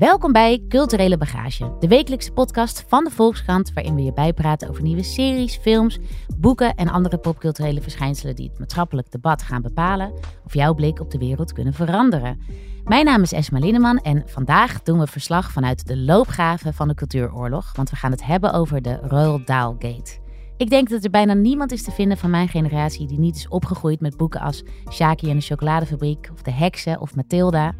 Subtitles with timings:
[0.00, 4.82] Welkom bij Culturele Bagage, de wekelijkse podcast van de Volkskrant, waarin we je bijpraten over
[4.82, 5.98] nieuwe series, films,
[6.36, 10.12] boeken en andere popculturele verschijnselen die het maatschappelijk debat gaan bepalen
[10.44, 12.40] of jouw blik op de wereld kunnen veranderen.
[12.84, 16.94] Mijn naam is Esma Linneman en vandaag doen we verslag vanuit de loopgraven van de
[16.94, 20.18] cultuuroorlog, want we gaan het hebben over de Royal Dahl Gate.
[20.60, 23.48] Ik denk dat er bijna niemand is te vinden van mijn generatie die niet is
[23.48, 27.74] opgegroeid met boeken als Shaki en de chocoladefabriek of De Heksen of Mathilda.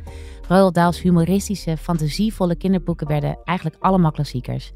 [0.49, 4.73] Roald Dahl's humoristische, fantasievolle kinderboeken werden eigenlijk allemaal klassiekers.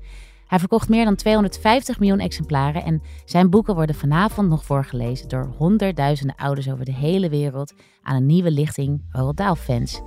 [0.47, 5.55] Hij verkocht meer dan 250 miljoen exemplaren en zijn boeken worden vanavond nog voorgelezen door
[5.57, 10.03] honderdduizenden ouders over de hele wereld aan een nieuwe lichting Roald Dahl-fans.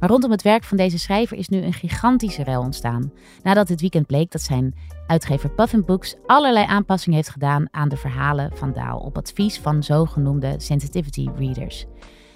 [0.00, 3.12] Maar rondom het werk van deze schrijver is nu een gigantische rel ontstaan.
[3.42, 4.74] Nadat dit weekend bleek dat zijn
[5.06, 9.82] uitgever Puffin Books allerlei aanpassingen heeft gedaan aan de verhalen van Dahl op advies van
[9.82, 11.86] zogenoemde sensitivity readers.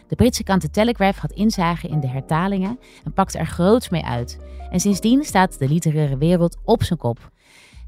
[0.09, 4.05] De Britse krant The Telegraph had inzage in de hertalingen en pakte er groots mee
[4.05, 4.39] uit.
[4.71, 7.31] En sindsdien staat de literaire wereld op zijn kop.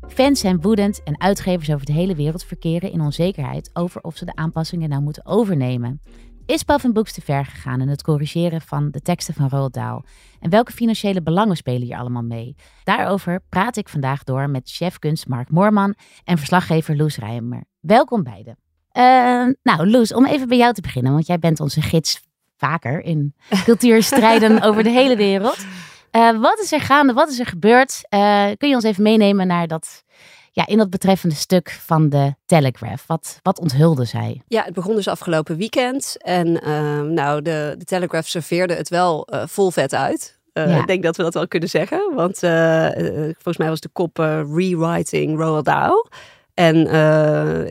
[0.08, 4.24] Fans zijn woedend en uitgevers over de hele wereld verkeren in onzekerheid over of ze
[4.24, 6.00] de aanpassingen nou moeten overnemen.
[6.46, 10.02] Is Puffin Books te ver gegaan in het corrigeren van de teksten van Roald Dahl?
[10.40, 12.56] En welke financiële belangen spelen hier allemaal mee?
[12.82, 17.64] Daarover praat ik vandaag door met chefkunst Mark Moorman en verslaggever Loes Rijmer.
[17.80, 18.58] Welkom beiden.
[18.92, 22.22] Uh, nou, Loes, om even bij jou te beginnen, want jij bent onze gids
[22.56, 25.66] vaker in cultuurstrijden over de hele wereld.
[26.12, 27.12] Uh, wat is er gaande?
[27.12, 28.06] Wat is er gebeurd?
[28.10, 30.04] Uh, kun je ons even meenemen naar dat,
[30.54, 33.06] ja, in dat betreffende stuk van de Telegraph?
[33.06, 34.42] Wat, wat onthulde zij?
[34.46, 36.16] Ja, het begon dus afgelopen weekend.
[36.18, 36.52] En
[37.14, 40.38] nou, de, de Telegraph serveerde het wel vol vet uit.
[40.52, 40.80] Uh, ja.
[40.80, 42.12] Ik denk dat we dat wel kunnen zeggen.
[42.14, 42.88] Want uh,
[43.32, 46.08] volgens mij was de kop uh, Rewriting Roald Dahl.
[46.54, 46.92] En uh,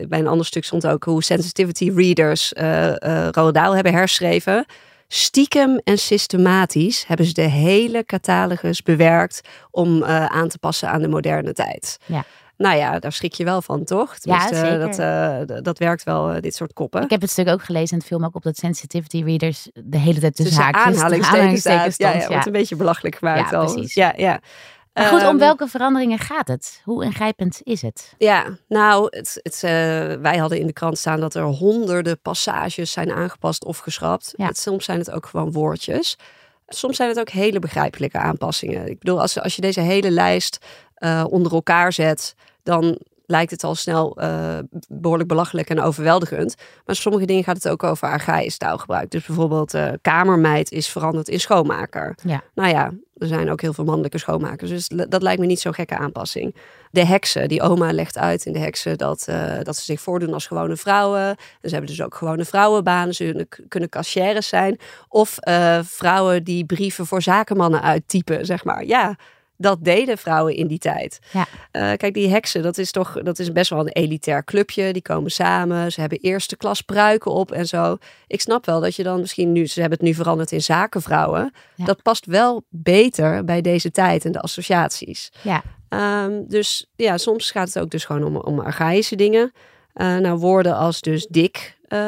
[0.08, 4.66] bij een ander stuk stond ook hoe sensitivity readers uh, uh, Roald Dahl hebben herschreven.
[5.08, 9.40] Stiekem en systematisch hebben ze de hele catalogus bewerkt
[9.70, 11.98] om aan te passen aan de moderne tijd.
[12.06, 12.24] Ja.
[12.56, 14.16] Nou ja, daar schrik je wel van, toch?
[14.20, 15.46] Ja, zeker.
[15.46, 17.02] Dat, dat werkt wel, dit soort koppen.
[17.02, 19.68] Ik heb het stuk ook gelezen en het viel me ook op dat sensitivity readers
[19.72, 22.32] de hele tijd tussen, tussen haakjes, aanhalingstekens, aanhalingstekens ja, ja, stond.
[22.32, 23.72] wordt een beetje belachelijk gemaakt Ja, al.
[23.72, 23.94] precies.
[23.94, 24.40] Ja, ja.
[24.92, 26.80] Maar goed, om Ehm, welke veranderingen gaat het?
[26.84, 28.14] Hoe ingrijpend is het?
[28.18, 29.70] Ja, nou, het, het, eh,
[30.20, 34.32] wij hadden in de krant staan dat er honderden passages zijn aangepast of geschrapt.
[34.36, 34.46] Ja.
[34.46, 36.18] Het, soms zijn het ook gewoon woordjes.
[36.66, 38.88] Soms zijn het ook hele begrijpelijke aanpassingen.
[38.88, 40.58] Ik bedoel, als, als je deze hele lijst
[41.04, 46.54] eh, onder elkaar zet, dan lijkt het al snel eh, behoorlijk belachelijk en overweldigend.
[46.86, 49.10] Maar sommige dingen gaat het ook over archaïsch taalgebruik.
[49.10, 52.14] Dus bijvoorbeeld eh, kamermeid is veranderd in schoonmaker.
[52.22, 52.42] Ja.
[52.54, 54.70] Nou ja, er zijn ook heel veel mannelijke schoonmakers.
[54.70, 56.54] Dus dat lijkt me niet zo'n gekke aanpassing.
[56.90, 59.24] De heksen, die oma legt uit in de heksen dat,
[59.62, 61.28] dat ze zich voordoen als gewone vrouwen.
[61.28, 63.14] En ze hebben dus ook gewone vrouwenbanen.
[63.14, 64.78] Ze kunnen, cashières zijn.
[65.08, 65.38] Of
[65.82, 68.84] vrouwen die brieven voor zakenmannen uittypen, zeg maar.
[68.84, 69.16] Ja,
[69.56, 71.18] dat deden vrouwen in die tijd.
[71.32, 71.46] Ja.
[71.70, 74.92] Eh, kijk, die heksen, dat is toch dat is best wel een elitair clubje.
[74.92, 77.96] Die komen samen, ze hebben eerste klas pruiken op en zo.
[78.26, 81.52] Ik snap wel dat je dan misschien nu, ze hebben het nu veranderd in zakenvrouwen.
[81.74, 81.84] Ja.
[81.84, 85.32] Dat past wel beter bij deze tijd en de associaties.
[85.42, 85.62] Ja,
[85.94, 89.52] Ehm, dus ja, soms gaat het ook dus gewoon om, om archaïsche dingen.
[89.94, 91.98] Eh, nou, woorden als dus dik eh,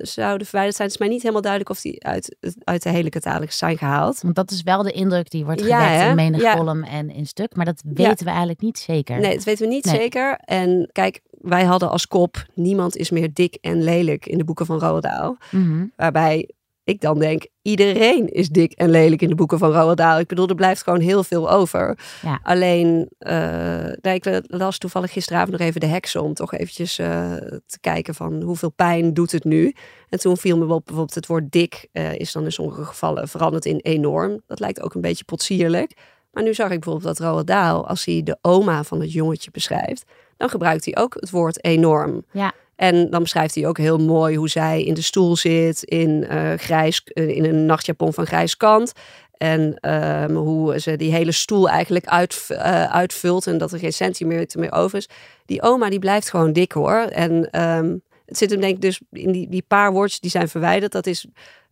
[0.00, 0.88] zouden verwijderd zijn.
[0.88, 4.20] Het is mij niet helemaal duidelijk of die uit, uit de hele catalogus zijn gehaald.
[4.22, 6.56] want dat is wel de indruk die wordt gewekt in menig Ja.
[6.56, 7.56] column en in stuk.
[7.56, 9.18] Maar dat weten we eigenlijk niet zeker.
[9.20, 9.94] Nee, dat weten we niet Nee.
[9.96, 10.36] zeker.
[10.44, 12.44] En kijk, wij hadden als kop...
[12.54, 15.34] niemand is meer dik en lelijk in de boeken van Roald Dahl.
[15.50, 15.84] Mhm.
[15.96, 16.50] Waarbij
[16.86, 20.20] ik dan denk, iedereen is dik en lelijk in de boeken van Roald Dahl.
[20.20, 21.98] Ik bedoel, er blijft gewoon heel veel over.
[22.22, 22.40] Ja.
[22.42, 23.08] Alleen,
[24.00, 27.32] nou, ik las toevallig gisteravond nog even de heksen om toch eventjes eh,
[27.66, 29.74] te kijken van hoeveel pijn doet het nu.
[30.08, 33.28] En toen viel me op bijvoorbeeld het woord dik eh, is dan in sommige gevallen
[33.28, 34.42] veranderd in enorm.
[34.46, 35.92] Dat lijkt ook een beetje potsierlijk.
[36.30, 39.50] Maar nu zag ik bijvoorbeeld dat Roald Dahl, als hij de oma van het jongetje
[39.50, 40.04] beschrijft,
[40.36, 42.24] dan gebruikt hij ook het woord enorm.
[42.32, 42.52] Ja.
[42.76, 46.52] En dan beschrijft hij ook heel mooi hoe zij in de stoel zit, in, eh,
[46.56, 48.92] grijs, eh, in een nachtjapon van grijs kant.
[49.36, 53.92] En ehm, hoe ze die hele stoel eigenlijk uit, eh, uitvult en dat er geen
[53.92, 55.08] centimeter meer over is.
[55.46, 56.96] Die oma die blijft gewoon dik hoor.
[56.96, 57.96] En ehm,
[58.26, 60.92] het zit hem denk ik dus in die, die paar woordjes die zijn verwijderd.
[60.92, 61.26] Dat is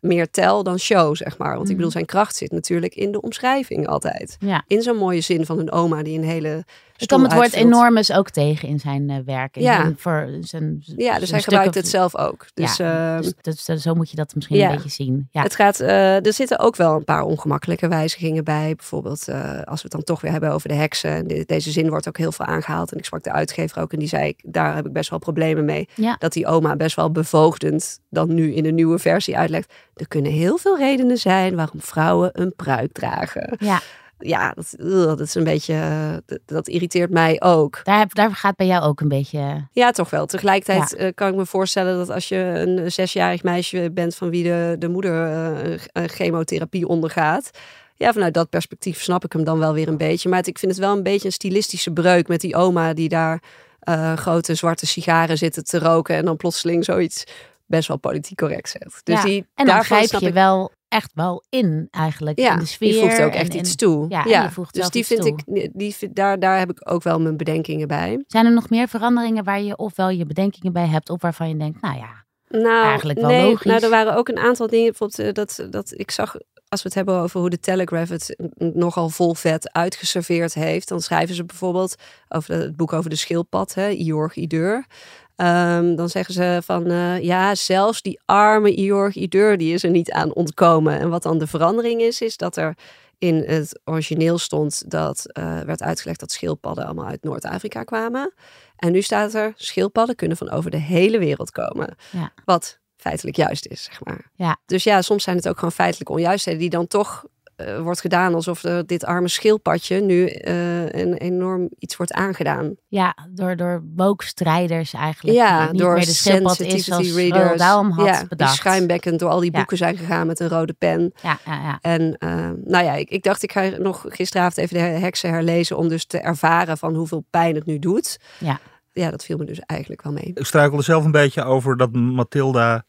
[0.04, 1.56] meer tel dan show, zeg maar.
[1.56, 4.36] Want ik bedoel, zijn kracht zit natuurlijk in de omschrijving altijd.
[4.40, 4.64] Ja.
[4.66, 6.64] In zo'n mooie zin van een oma die een hele
[6.96, 9.58] Ik kan het woord enormous ook tegen in zijn eh, werk.
[9.58, 9.92] Ja.
[9.96, 12.46] voor zijn, Ja, dus zijn hij gebruikt het zelf ook.
[12.54, 14.68] Dus, ja, ehm, dus, dus, dus zo moet je dat misschien ja.
[14.68, 15.28] een beetje zien.
[15.30, 15.42] Ja.
[15.42, 18.74] Het gaat, eh, er zitten ook wel een paar ongemakkelijke wijzigingen bij.
[18.76, 21.10] Bijvoorbeeld eh, als we het dan toch weer hebben over de heksen.
[21.10, 22.92] En de- deze zin wordt ook heel veel aangehaald.
[22.92, 25.64] En ik sprak de uitgever ook en die zei, daar heb ik best wel problemen
[25.64, 25.88] mee.
[25.94, 26.16] Ja.
[26.18, 29.72] Dat die oma best wel bevoogdend dan nu in de nieuwe versie uitlegt.
[29.94, 33.56] Er kunnen heel veel redenen zijn waarom vrouwen een pruik dragen.
[33.58, 33.80] ja,
[34.18, 34.74] Ja, dat,
[35.18, 37.80] dat is een beetje, eh, dat, dat irriteert mij ook.
[37.84, 39.66] daar, heb- daar gaat bij jou ook een beetje...
[39.72, 40.26] Ja, toch wel.
[40.26, 44.42] Tegelijkertijd eh, kan ik me voorstellen dat als je een zesjarig meisje bent van wie
[44.44, 47.50] de, de moeder eh, een- chemotherapie ondergaat.
[47.96, 50.28] Ja, vanuit dat perspectief snap ik hem dan wel weer een beetje.
[50.28, 53.08] Maar het- ik vind het wel een beetje een stilistische breuk met die oma die
[53.08, 53.42] daar
[53.80, 56.16] eh, grote zwarte sigaren zitten te roken.
[56.16, 57.24] En dan plotseling zoiets
[57.66, 59.00] best wel politiek correct zegt.
[59.04, 59.24] Dus ja.
[59.24, 62.66] die, en dan daarvan grijp je ik, wel echt wel in eigenlijk ja, in de
[62.66, 62.94] sfeer.
[62.94, 64.06] je voegt ook echt iets toe.
[64.08, 65.42] Ja, voegt dus die vind toe.
[65.44, 68.24] ik, die, daar, daar heb ik ook wel mijn bedenkingen bij.
[68.26, 71.10] Zijn er nog meer veranderingen waar je ofwel je bedenkingen bij hebt...
[71.10, 73.64] of waarvan je denkt, nou ja, Nou, Eigenlijk wel nee, logisch.
[73.64, 74.86] Nou, er waren ook een aantal dingen.
[74.86, 76.36] Bijvoorbeeld eh, dat, dat ik zag,
[76.68, 80.88] als we het hebben over hoe de Telegraph het nogal vol vet uitgeserveerd heeft.
[80.88, 81.94] Dan schrijven ze bijvoorbeeld
[82.28, 84.86] over het boek over de schildpad, hè, Iorg Ideur.
[85.36, 89.90] Ehm, dan zeggen ze van eh, ja, zelfs die arme Iorg Ideur die is er
[89.90, 90.98] niet aan ontkomen.
[90.98, 92.76] En wat dan de verandering is, is dat er
[93.18, 98.34] in het origineel stond dat eh, werd uitgelegd dat schildpadden allemaal uit Noord-Afrika kwamen.
[98.76, 101.96] En nu staat er schildpadden kunnen van over de hele wereld komen.
[102.10, 102.32] Ja.
[102.44, 104.30] Wat feitelijk juist is, zeg maar.
[104.34, 104.56] Ja.
[104.66, 107.24] Dus ja, soms zijn het ook gewoon feitelijke onjuistheden die dan toch
[107.56, 112.74] eh, wordt gedaan alsof er dit arme schildpadje nu eh, een enorm iets wordt aangedaan.
[112.88, 115.36] ja, door, door woke-strijders eigenlijk.
[115.36, 117.62] ja, die niet door meer de schildpad is sensitivity zoals readers.
[117.96, 118.54] Had ja, die bedacht.
[118.54, 119.58] schuimbekkend door al die Ja.
[119.58, 121.12] boeken zijn gegaan met een rode pen.
[121.22, 121.78] Ja, ja, ja.
[121.80, 125.76] En eh, nou ja, ik, ik dacht ik ga nog gisteravond even de heksen herlezen
[125.76, 128.18] om dus te ervaren van hoeveel pijn het nu doet.
[128.38, 128.58] Ja.
[128.92, 130.30] Ja, dat viel me dus eigenlijk wel mee.
[130.34, 132.84] Ik struikelde zelf een beetje over dat Mathilda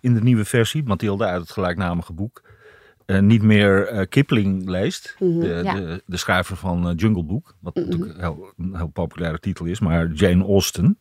[0.00, 2.42] in de nieuwe versie, Mathilda uit het gelijknamige boek,
[3.08, 5.16] eh, niet meer eh, Kipling leest.
[5.18, 5.38] Mhm.
[5.40, 5.74] de, Ja.
[5.74, 7.54] de, de schrijver van eh, Jungle Book.
[7.60, 7.88] Wat Mhm.
[7.88, 9.80] natuurlijk heel, een heel populaire titel is.
[9.80, 10.98] Maar Jane Austen.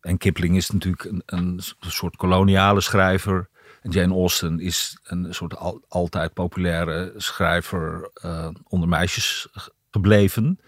[0.00, 3.48] En Kipling is natuurlijk een, een soort koloniale schrijver.
[3.82, 8.10] En Jane Austen is een soort al- altijd populaire schrijver
[8.68, 9.48] onder meisjes
[9.90, 10.60] gebleven.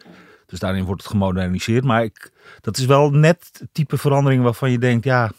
[0.46, 1.84] Dus daarin wordt het gemoderniseerd.
[1.84, 2.30] Maar ik,
[2.60, 5.30] dat is wel net het type verandering waarvan je denkt, ja,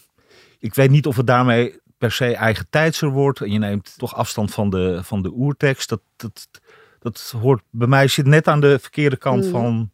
[0.60, 3.42] ik weet niet of het daarmee per se eigen tijdser wordt.
[3.42, 5.90] En je neemt toch afstand van de, van de oertekst.
[5.90, 6.48] Dat, dat,
[7.00, 9.52] dat hoort bij mij zit net aan de verkeerde kant Mm.
[9.52, 9.90] van.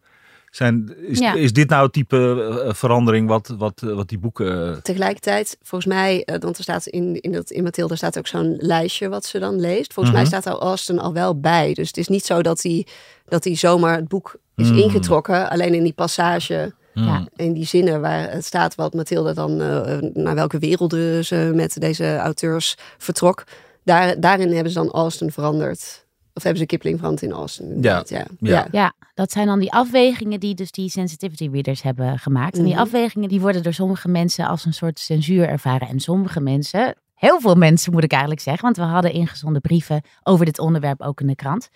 [0.49, 1.33] Zijn, is, Ja.
[1.33, 4.71] is dit nou het type eh, verandering wat, wat, eh, wat die boeken.
[4.75, 8.55] eh, Tegelijkertijd, volgens mij, want er staat in, in, dat, in Mathilde staat ook zo'n
[8.59, 9.93] lijstje wat ze dan leest.
[9.93, 10.23] Volgens Mhm.
[10.23, 11.73] mij staat daar Austin al wel bij.
[11.73, 12.87] Dus het is niet zo dat hij,
[13.25, 14.77] dat hij zomaar het boek is Mhm.
[14.79, 15.49] ingetrokken.
[15.49, 17.27] Alleen in die passage, Ja.
[17.35, 21.79] in die zinnen waar het staat wat Mathilde dan, eh, naar welke werelden ze met
[21.81, 23.43] deze auteurs vertrok.
[23.83, 26.05] Daar, daarin hebben ze dan Austin veranderd.
[26.33, 27.77] Of hebben ze Kipling veranderd in Austin.
[27.81, 28.03] Ja.
[28.07, 28.25] Ja.
[28.39, 28.67] Ja.
[28.71, 32.57] Ja, dat zijn dan die afwegingen die dus die sensitivity readers hebben gemaakt.
[32.57, 32.81] En die Mhm.
[32.81, 35.87] afwegingen die worden door sommige mensen als een soort censuur ervaren.
[35.87, 40.01] En sommige mensen, heel veel mensen moet ik eigenlijk zeggen, want we hadden ingezonden brieven
[40.23, 41.69] over dit onderwerp ook in de krant.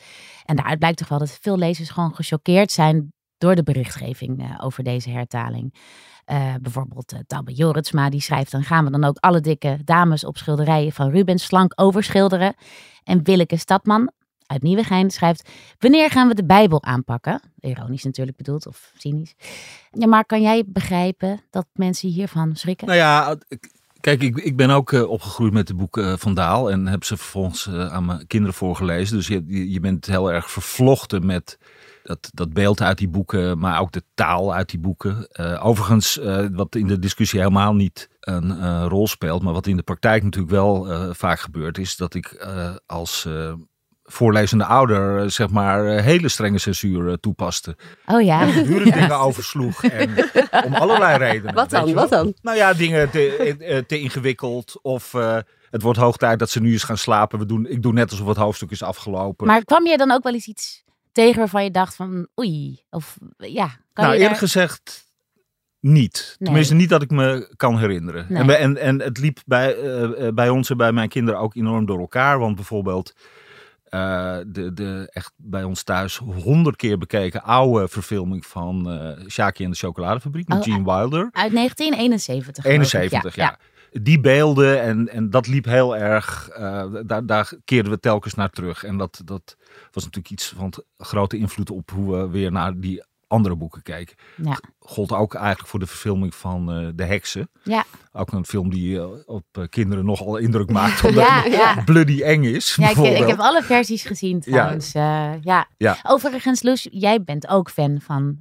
[0.45, 4.65] En daaruit blijkt toch wel dat veel lezers gewoon gechoqueerd zijn door de berichtgeving eh,
[4.65, 5.73] over deze hertaling.
[6.25, 8.51] Eh, bijvoorbeeld uh, Tabbe Joritsma, die schrijft...
[8.51, 12.55] dan gaan we dan ook alle dikke dames op schilderijen van Rubens slank overschilderen.
[13.03, 14.11] En Willeke Stadman
[14.45, 15.49] uit Nieuwegein schrijft...
[15.79, 17.41] wanneer gaan we de Bijbel aanpakken?
[17.59, 19.35] Ironisch natuurlijk bedoeld, of cynisch.
[19.91, 22.87] Ja, maar kan jij begrijpen dat mensen hiervan schrikken?
[22.87, 23.35] Nou ja,
[23.99, 26.71] kijk, ik, ik ben ook eh, opgegroeid met de boeken van Daal.
[26.71, 29.17] En heb ze vervolgens eh, aan mijn kinderen voorgelezen.
[29.17, 31.57] Dus je, je bent heel erg vervlochten met
[32.09, 33.59] dat, dat beeld uit die boeken.
[33.59, 35.27] Maar ook de taal uit die boeken.
[35.31, 39.43] Eh, overigens, eh, wat in de discussie helemaal niet een rol speelt.
[39.43, 41.77] Maar wat in de praktijk natuurlijk wel eh, vaak gebeurt.
[41.77, 42.47] Is dat ik
[42.85, 43.27] als...
[44.11, 47.75] Voorlezende ouder, zeg maar, hele strenge censuur toepaste.
[48.05, 49.83] Oh ja, En dingen oversloeg.
[49.83, 50.09] En
[50.65, 51.53] om allerlei redenen.
[51.53, 51.93] Wat dan?
[51.93, 52.33] Wat dan?
[52.41, 54.79] Nou ja, dingen te, te ingewikkeld.
[54.81, 55.11] Of
[55.69, 57.39] het wordt hoog tijd dat ze nu eens gaan slapen.
[57.39, 59.47] We doen, ik doe net alsof het hoofdstuk is afgelopen.
[59.47, 62.83] maar kwam je dan ook wel eens iets tegen waarvan je dacht van oei?
[62.89, 64.49] Of ja, kan nou, je eerlijk daar...
[64.49, 65.07] gezegd
[65.79, 66.35] niet.
[66.37, 66.47] Nee.
[66.47, 68.25] Tenminste, niet dat ik me kan herinneren.
[68.29, 68.41] Nee.
[68.41, 71.55] En, en, en het liep bij, eh, eh, bij ons en bij mijn kinderen ook
[71.55, 72.39] enorm door elkaar.
[72.39, 73.13] Want bijvoorbeeld
[73.83, 79.71] eh, de, de echt bij ons thuis honderd keer bekeken oude verfilming van Shaki en
[79.71, 81.29] de chocoladefabriek met Oh, Gene Wilder.
[81.31, 82.63] Uit 1971.
[82.63, 82.93] geloof ik.
[82.93, 83.57] 71, ja.
[83.91, 86.49] Die beelden en, en dat liep heel erg,
[87.05, 88.83] daar, daar keerden we telkens naar terug.
[88.83, 89.57] En dat, dat
[89.91, 94.15] was natuurlijk iets van grote invloed op hoe we weer naar die andere boeken kijken.
[94.43, 94.59] Ja.
[94.79, 97.49] Gold ook eigenlijk voor de verfilming van uh, De Heksen.
[97.63, 97.85] Ja.
[98.11, 101.03] Ook een film die uh, op uh, kinderen nogal indruk maakt.
[101.07, 101.83] Omdat ja, ja.
[101.83, 102.75] bloody eng is.
[102.75, 104.91] Ja, ik, ik, heb alle versies gezien trouwens.
[104.91, 105.37] Ja.
[105.41, 105.67] ja.
[105.77, 105.97] ja.
[106.03, 108.37] Overigens, Loes, jij bent ook fan van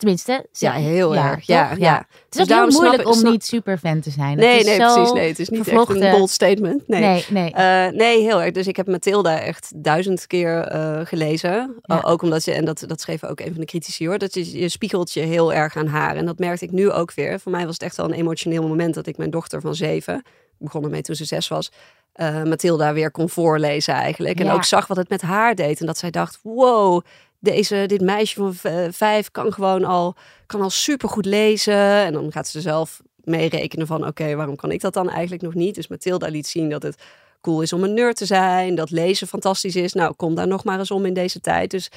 [0.00, 1.46] Tenminste, ja, heel erg.
[1.46, 2.06] Ja, ja.
[2.24, 4.36] Het is dus heel moeilijk om niet super fan te zijn.
[4.36, 5.12] Nee, nee, precies.
[5.12, 6.88] Nee, het is niet echt een bold statement.
[6.88, 7.52] Nee, nee, nee.
[7.54, 8.52] Uh, nee heel erg.
[8.52, 11.80] Dus ik heb Mathilda echt duizend keer uh, gelezen.
[11.82, 12.00] Ja.
[12.02, 14.58] Ook omdat je, en dat, dat schreef ook een van de critici hoor, dat je,
[14.58, 16.16] je spiegelt je heel erg aan haar.
[16.16, 17.40] En dat merkte ik nu ook weer.
[17.40, 20.22] Voor mij was het echt wel een emotioneel moment dat ik mijn dochter van zeven,
[20.58, 21.70] begonnen mee toen ze zes was,
[22.16, 24.40] uh, Mathilda weer kon voorlezen eigenlijk.
[24.40, 25.80] En ook zag wat het met haar deed.
[25.80, 27.02] En dat zij dacht, wow,
[27.40, 28.54] deze, dit meisje van
[28.92, 30.14] vijf kan gewoon al,
[30.46, 31.74] kan al supergoed lezen.
[31.74, 35.54] En dan gaat ze zelf meerekenen van oké, waarom kan ik dat dan eigenlijk nog
[35.54, 35.74] niet?
[35.74, 37.02] Dus Mathilda liet zien dat het
[37.40, 39.92] cool is om een nerd te zijn, dat lezen fantastisch is.
[39.92, 41.70] Nou, kom daar nog maar eens om in deze tijd.
[41.70, 41.90] Dus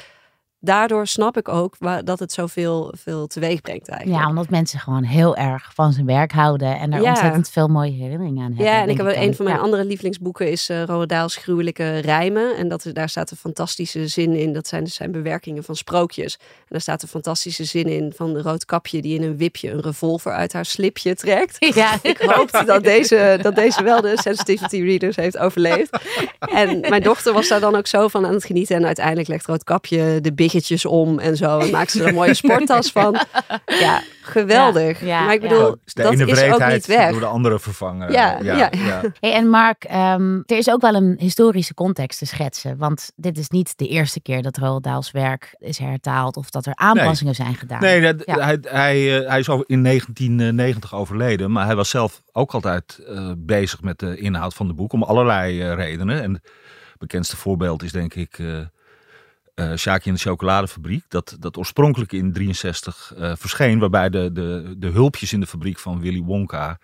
[0.64, 4.22] daardoor snap ik ook waar, dat het zoveel veel teweeg brengt eigenlijk.
[4.22, 7.92] Ja, omdat mensen gewoon heel erg van zijn werk houden en er ontzettend veel mooie
[7.92, 8.66] herinneringen aan hebben.
[8.66, 12.56] Ja, en ik heb een van mijn andere lievelingsboeken is uh, Roald Dahl's Gruwelijke Rijmen.
[12.56, 14.54] En dat, daar staat een fantastische zin in.
[14.54, 16.38] Dat zijn, zijn bewerkingen van sprookjes.
[16.40, 19.82] En daar staat een fantastische zin in van de roodkapje die in een wipje een
[19.82, 21.58] revolver uit haar slipje trekt.
[21.74, 21.98] Ja.
[22.02, 25.98] ik hoop dat deze, dat deze wel de sensitivity readers heeft overleefd.
[26.40, 28.76] En mijn dochter was daar dan ook zo van aan het genieten.
[28.76, 30.53] En uiteindelijk legt Roodkapje de big
[30.86, 31.60] om en zo.
[31.60, 33.20] En maakt ze er een mooie sporttas van.
[33.66, 35.06] Ja, geweldig.
[35.06, 37.12] Ja, maar ik bedoel, dat is ook niet weg.
[37.12, 38.12] door de andere vervangen.
[38.12, 38.70] Ja, ja,
[39.20, 42.78] Hey, en Mark, um, er is ook wel een historische context te schetsen.
[42.78, 46.66] Want dit is niet de eerste keer dat Roald Dahls werk is hertaald of dat
[46.66, 47.82] er aanpassingen zijn gedaan.
[47.82, 53.00] Nee, hij, hij, eh, hij is in 1990 overleden, maar hij was zelf ook altijd
[53.10, 56.22] uh, bezig met de inhoud van de boek om allerlei uh, redenen.
[56.22, 56.42] En het
[56.98, 58.60] bekendste voorbeeld is denk ik uh,
[59.76, 61.04] Shaki en de chocoladefabriek.
[61.08, 63.80] Dat, dat oorspronkelijk in 63 uh, eh, verscheen.
[63.80, 66.78] Waarbij de, de, de hulpjes in de fabriek van Willy Wonka uh,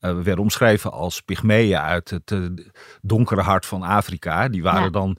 [0.00, 2.34] werden omschreven als pygmeeën uit het
[3.02, 4.48] donkere hart van Afrika.
[4.48, 5.16] Die waren dan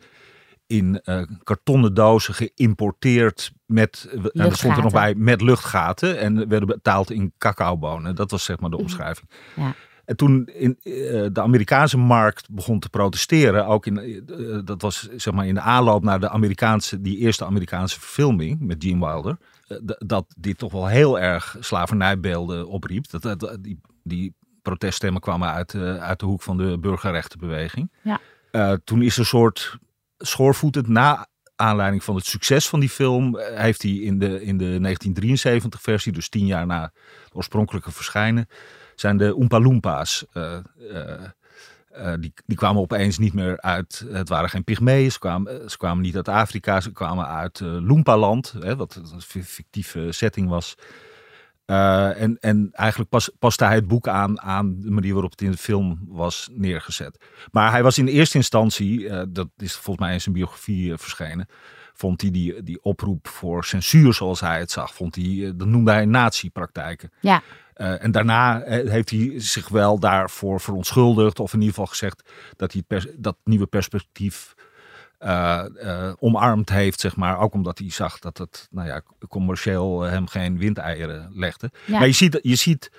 [0.68, 1.02] in
[1.44, 6.20] kartonnen dozen geïmporteerd met, en stond er nog bij, met luchtgaten.
[6.20, 8.16] En werden betaald in cacaobonen.
[8.16, 8.86] Dat was zeg maar de mhm.
[8.86, 9.30] omschrijving.
[9.56, 9.76] Ja.
[10.06, 15.10] En toen in, uh, de Amerikaanse markt begon te protesteren, ook in, uh, dat was
[15.16, 19.38] zeg maar in de aanloop naar de Amerikaanse, die eerste Amerikaanse verfilming met Gene Wilder,
[19.68, 23.10] uh, dat dit toch wel heel erg slavernijbeelden opriep.
[23.10, 27.92] Dat, dat, die, die proteststemmen kwamen uit, uit de hoek van de burgerrechtenbeweging.
[28.02, 28.78] Ja.
[28.84, 29.78] toen is er een soort
[30.18, 34.80] schoorvoetend na aanleiding van het succes van die film, heeft hij in de, in de
[34.80, 36.82] 1973 versie, dus tien jaar na
[37.24, 38.48] het oorspronkelijke verschijnen,
[38.96, 40.26] zijn de Oompa Loompas.
[40.34, 40.58] Uh,
[41.98, 44.06] uh, die, die kwamen opeens niet meer uit.
[44.10, 45.12] Het waren geen pygmeeën.
[45.12, 46.82] Ze kwamen, ze kwamen niet uit Afrika.
[46.82, 50.76] Ze kwamen uit uh, wat een fictieve setting was.
[51.66, 55.52] en, en eigenlijk pas, paste hij het boek aan aan de manier waarop het in
[55.52, 57.26] de film was neergezet.
[57.52, 61.48] Maar hij was in eerste instantie, dat is volgens mij in zijn biografie verschenen,
[61.94, 65.92] vond hij die, die oproep voor censuur zoals hij het zag, vond hij, dat noemde
[65.92, 67.12] hij nazi-praktijken.
[67.20, 67.42] Ja.
[67.78, 71.40] Uh, en daarna uh, heeft hij zich wel daarvoor verontschuldigd.
[71.40, 74.54] Of in ieder geval gezegd dat hij pers dat nieuwe perspectief
[75.20, 75.64] uh,
[76.20, 77.00] omarmd heeft.
[77.00, 77.40] Zeg maar.
[77.40, 81.72] Ook omdat hij zag dat het nou ja, commercieel hem geen windeieren legde.
[81.86, 81.98] Ja.
[81.98, 82.92] Maar je ziet, je ziet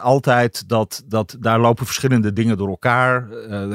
[0.00, 3.28] altijd dat, dat daar lopen verschillende dingen door elkaar.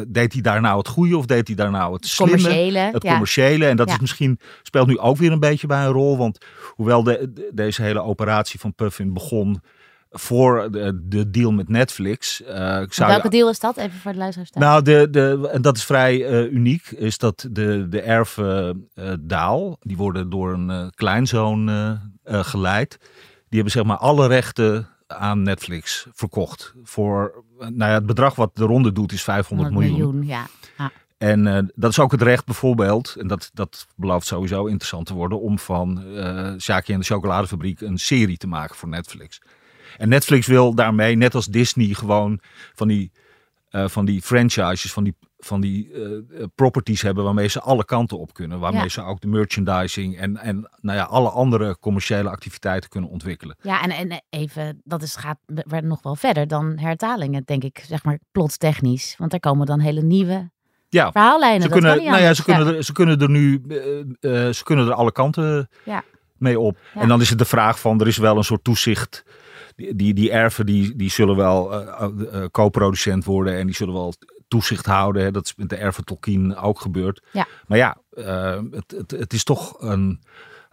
[0.07, 2.35] deed hij daar nou het goede of deed hij daar nou het slimme?
[2.35, 3.65] Commerciële, het commerciële.
[3.65, 6.17] En dat is misschien, speelt nu ook weer een beetje bij een rol.
[6.17, 9.61] Want hoewel de, deze hele operatie van Puffin begon
[10.13, 12.41] voor de, de, deal met Netflix.
[12.41, 12.47] Uh,
[12.89, 13.77] zou welke deal is dat?
[13.77, 14.49] Even voor de luisteraars.
[14.51, 16.91] Nou, de, de, en dat is vrij uh, uniek.
[16.91, 21.71] Is dat de, de erven uh, Daal, die worden door een kleinzoon
[22.23, 22.97] geleid.
[22.99, 26.73] Die hebben zeg maar alle rechten aan Netflix verkocht.
[26.83, 29.97] Voor nou ja, het bedrag wat de ronde doet is 500 miljoen.
[29.97, 30.47] miljoen ja.
[30.77, 30.85] Ah.
[31.17, 35.41] En dat is ook het recht bijvoorbeeld, en dat, dat belooft sowieso interessant te worden,
[35.41, 39.39] om van uh, Shaki en de chocoladefabriek een serie te maken voor Netflix.
[39.97, 42.39] En Netflix wil daarmee, net als Disney, gewoon
[42.73, 43.11] van die,
[43.71, 48.19] uh, van die franchises, van die, van die uh, properties hebben waarmee ze alle kanten
[48.19, 48.59] op kunnen.
[48.59, 53.57] Waarmee ze ook de merchandising en, en nou ja, alle andere commerciële activiteiten kunnen ontwikkelen.
[53.61, 55.37] Ja, en, en even, dat is, gaat
[55.81, 59.15] nog wel verder dan hertalingen, denk ik, zeg maar plottechnisch.
[59.17, 60.51] Want er komen dan hele nieuwe
[60.89, 61.61] ja, verhaallijnen.
[61.61, 64.93] Ze kunnen, nou ja, ze, kunnen er, ze kunnen er nu, uh, ze kunnen er
[64.93, 66.03] alle kanten ja.
[66.37, 66.77] mee op.
[66.93, 69.23] En dan is het de vraag van, er is wel een soort toezicht
[69.75, 74.13] die, die, die erven die, die zullen wel uh, co-producent worden en die zullen wel
[74.47, 75.23] toezicht houden.
[75.23, 75.31] Hè.
[75.31, 77.23] Dat is met de erven Tolkien ook gebeurd.
[77.31, 77.47] Ja.
[77.67, 77.97] Maar ja,
[78.71, 80.19] het, het, het is toch een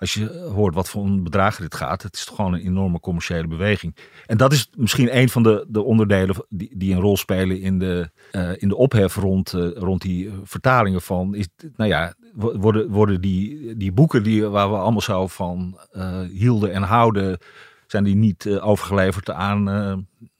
[0.00, 3.00] als je hoort wat voor een bedrag dit gaat, het is toch gewoon een enorme
[3.00, 3.97] commerciële beweging.
[4.26, 7.78] En dat is misschien een van de, de onderdelen die, die een rol spelen in
[7.78, 11.35] de, uh, in de ophef rond, uh, rond die vertalingen van.
[11.35, 16.21] Is, nou ja, worden, worden die, die boeken die, waar we allemaal zo van uh,
[16.21, 17.38] hielden en houden,
[17.90, 19.62] zijn die niet overgeleverd aan,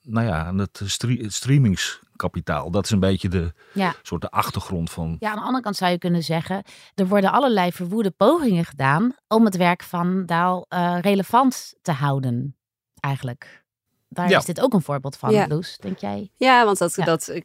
[0.03, 0.83] nou ja, aan het
[1.27, 2.71] streamings kapitaal.
[2.71, 3.95] Dat is een beetje de ja.
[4.03, 5.17] soort de achtergrond van.
[5.19, 6.63] Ja, aan de andere kant zou je kunnen zeggen,
[6.95, 12.57] er worden allerlei verwoede pogingen gedaan om het werk van Daal uh, relevant te houden,
[13.01, 13.65] eigenlijk.
[14.09, 15.47] Daar is dit ook een voorbeeld van, ja.
[15.47, 16.31] Loes, denk jij?
[16.37, 17.43] Ja, want dat, dat, eh,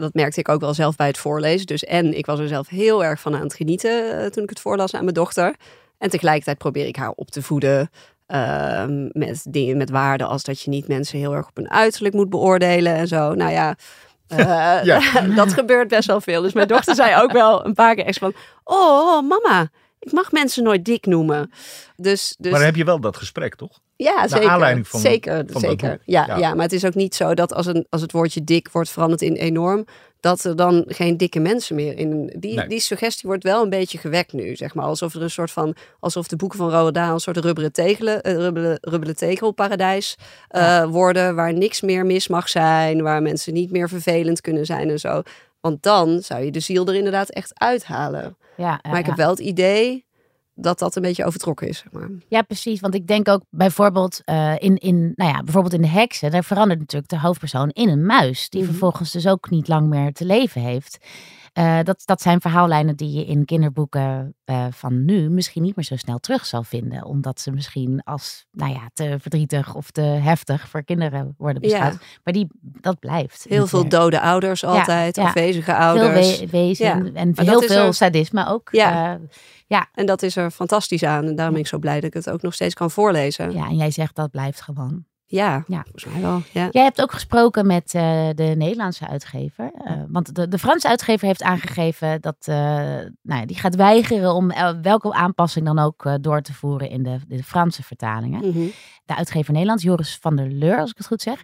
[0.00, 1.66] dat merkte ik ook wel zelf bij het voorlezen.
[1.66, 4.48] Dus en ik was er zelf heel erg van aan het genieten uh, toen ik
[4.48, 5.54] het voorlas aan mijn dochter.
[5.98, 7.90] En tegelijkertijd probeer ik haar op te voeden
[8.28, 12.14] uh, met dingen met waarden als dat je niet mensen heel erg op hun uiterlijk
[12.14, 13.34] moet beoordelen en zo.
[13.34, 13.76] Nou ja,
[14.28, 15.20] uh, ja.
[15.42, 16.42] dat gebeurt best wel veel.
[16.42, 18.32] Dus mijn dochter zei ook wel een paar keer echt van...
[18.64, 19.68] Oh, mama,
[19.98, 21.50] ik mag mensen nooit dik noemen.
[21.96, 22.52] Dus, dus...
[22.52, 23.80] Maar heb je wel dat gesprek, toch?
[23.96, 24.48] Ja, zeker.
[24.48, 26.00] Aanleiding van, zeker, van zeker.
[26.04, 26.54] Ja, ja, ja.
[26.54, 29.22] maar het is ook niet zo dat als, een, als het woordje dik wordt veranderd
[29.22, 29.84] in enorm,
[30.20, 32.34] dat er dan geen dikke mensen meer in.
[32.38, 34.84] Die, die suggestie wordt wel een beetje gewekt nu, zeg maar.
[34.84, 35.74] Alsof er een soort van.
[36.00, 40.16] Alsof de boeken van Roald Dahl een soort rubberen, tegelen, uh, rubberen, rubberen tegelparadijs
[40.50, 41.34] uh, worden.
[41.34, 43.02] Waar niks meer mis mag zijn.
[43.02, 45.22] Waar mensen niet meer vervelend kunnen zijn en zo.
[45.60, 48.36] Want dan zou je de ziel er inderdaad echt uithalen.
[48.56, 50.07] Ja, maar ik heb wel het idee
[50.60, 51.78] dat dat een beetje overtrokken is.
[51.78, 52.08] Zeg maar.
[52.28, 52.80] Ja, precies.
[52.80, 56.44] Want ik denk ook bijvoorbeeld uh, in, in, nou ja, bijvoorbeeld in de heksen, daar
[56.44, 58.70] verandert natuurlijk de hoofdpersoon in een muis, die mhm.
[58.70, 60.98] vervolgens dus ook niet lang meer te leven heeft.
[61.58, 65.84] Uh, dat, dat zijn verhaallijnen die je in kinderboeken uh, van nu misschien niet meer
[65.84, 67.04] zo snel terug zal vinden.
[67.04, 71.92] Omdat ze misschien als nou ja, te verdrietig of te heftig voor kinderen worden beschouwd.
[71.92, 71.98] Ja.
[72.24, 73.46] Maar die, dat blijft.
[73.48, 76.36] Heel veel dode ouders altijd, ja, afwezige ouders.
[76.36, 77.94] Veel we wezen en heel veel er...
[77.94, 78.68] sadisme ook.
[78.72, 79.14] Ja.
[79.14, 79.20] Uh,
[79.66, 79.88] ja.
[79.92, 81.26] En dat is er fantastisch aan.
[81.26, 83.52] En daarom ben ik zo blij dat ik het ook nog steeds kan voorlezen.
[83.52, 85.04] Ja, en jij zegt dat blijft gewoon.
[85.30, 86.42] Ja, ja, volgens mij wel.
[86.52, 86.68] Ja.
[86.70, 89.70] Jij hebt ook gesproken met uh, de Nederlandse uitgever.
[89.86, 92.56] Uh, want de, de Franse uitgever heeft aangegeven dat uh,
[93.22, 97.42] nou die gaat weigeren om welke aanpassing dan ook door te voeren in de, de
[97.42, 98.44] Franse vertalingen.
[98.44, 98.72] Mm -hmm.
[99.04, 101.42] De uitgever Nederlands, Joris van der Leur, als ik het goed zeg.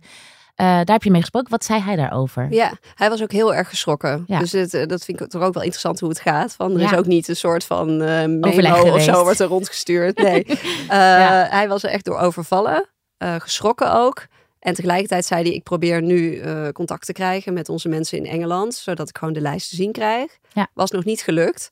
[0.54, 1.50] daar heb je mee gesproken.
[1.50, 2.52] Wat zei hij daarover?
[2.52, 4.24] Ja, hij was ook heel erg geschrokken.
[4.26, 4.38] Ja.
[4.38, 6.54] Dus het, dat vind ik toch ook wel interessant hoe het gaat.
[6.54, 6.92] Van, er ja.
[6.92, 10.18] is ook niet een soort van uh, memo of zo wordt er rondgestuurd.
[10.18, 10.46] Nee,
[11.56, 12.92] hij was er echt door overvallen.
[13.24, 14.26] Uh, geschrokken ook.
[14.58, 18.26] En tegelijkertijd zei hij, ik probeer nu uh, contact te krijgen met onze mensen in
[18.26, 20.38] Engeland, zodat ik gewoon de lijst te zien krijg.
[20.52, 20.68] Ja.
[20.72, 21.70] Was nog niet gelukt.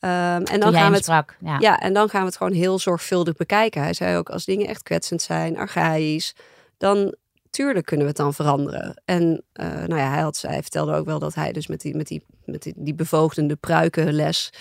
[0.00, 1.56] Um, en dan gaan we het, sprak, ja.
[1.58, 1.78] ja.
[1.78, 3.82] en dan gaan we het gewoon heel zorgvuldig bekijken.
[3.82, 6.34] Hij zei ook, als dingen echt kwetsend zijn, archaïs,
[6.78, 7.14] dan
[7.50, 9.02] tuurlijk kunnen we het dan veranderen.
[9.04, 11.96] En uh, nou ja, hij, had, hij vertelde ook wel dat hij dus met die,
[11.96, 14.52] met die, met die, die bevoogdende pruikenles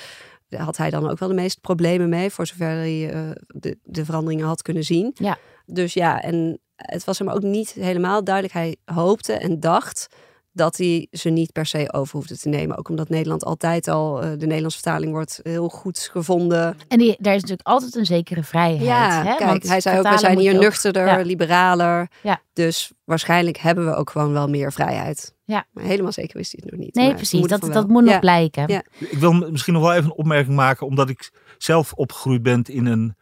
[0.58, 4.06] had hij dan ook wel de meeste problemen mee, voor zover hij uh, de, de
[4.06, 5.12] veranderingen had kunnen zien.
[5.16, 5.38] Ja.
[5.72, 8.54] Dus ja, en het was hem ook niet helemaal duidelijk.
[8.54, 10.08] Hij hoopte en dacht
[10.52, 12.78] dat hij ze niet per se over hoefde te nemen.
[12.78, 16.78] Ook omdat Nederland altijd al, uh, de Nederlandse vertaling wordt heel goed gevonden.
[16.88, 18.82] En die, daar is natuurlijk altijd een zekere vrijheid.
[18.82, 19.36] Ja, hè?
[19.36, 22.08] kijk, hij zei ook, we zijn hier nuchterder, liberaler.
[22.24, 22.42] Ja.
[22.54, 25.36] Dus waarschijnlijk hebben we ook gewoon wel meer vrijheid.
[25.44, 25.66] Ja.
[25.72, 26.96] Maar helemaal zeker wist hij het nog niet.
[26.96, 27.48] Nee, precies.
[27.48, 28.64] Dat, dat moet nog blijken.
[28.68, 28.84] Ja.
[28.98, 32.86] Ik wil misschien nog wel even een opmerking maken, omdat ik zelf opgegroeid ben in
[32.86, 33.16] een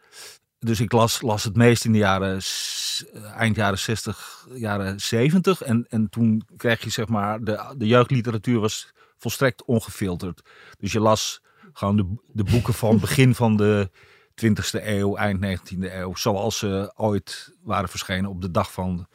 [0.58, 2.40] dus ik las, las het meest in de jaren,
[3.36, 5.62] eind jaren 60, jaren 70.
[5.62, 10.42] En, en toen kreeg je zeg maar, de, de jeugdliteratuur was volstrekt ongefilterd.
[10.78, 11.42] Dus je las
[11.72, 13.90] gewoon de, de boeken van begin van de
[14.46, 16.14] 20e eeuw, eind 19e eeuw.
[16.14, 19.06] Zoals ze ooit waren verschenen op de dag van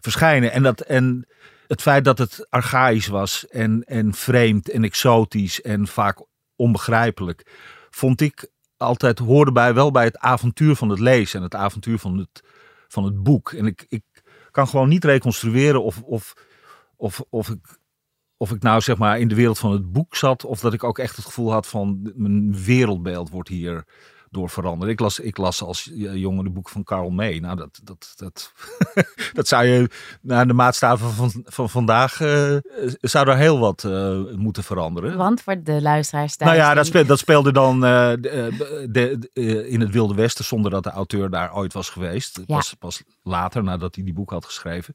[0.00, 0.52] verschijnen.
[0.52, 1.26] En, dat, en
[1.66, 7.46] het feit dat het archaïs was en, en vreemd en exotisch en vaak onbegrijpelijk,
[7.90, 8.48] vond ik
[8.84, 12.42] altijd hoorde bij, wel bij het avontuur van het lezen en het avontuur van het,
[12.88, 13.52] van het boek.
[13.52, 14.02] En ik, ik
[14.50, 16.34] kan gewoon niet reconstrueren of, of,
[16.96, 17.78] of, of, ik,
[18.36, 20.84] of ik nou zeg maar in de wereld van het boek zat, of dat ik
[20.84, 23.84] ook echt het gevoel had van mijn wereldbeeld wordt hier
[24.34, 24.92] door veranderen.
[24.92, 27.38] Ik las, ik las als jongen de boek van Karl May.
[27.38, 28.52] Nou, dat, dat, dat,
[29.32, 32.56] dat zou je naar de maatstaven van, van vandaag uh,
[33.00, 35.16] zou er heel wat uh, moeten veranderen.
[35.16, 39.80] Want voor de luisteraars Nou ja, dat speelde, dat speelde dan uh, de, de, in
[39.80, 42.40] het Wilde Westen zonder dat de auteur daar ooit was geweest.
[42.46, 42.56] Ja.
[42.56, 44.94] Pas, pas later, nadat hij die boek had geschreven.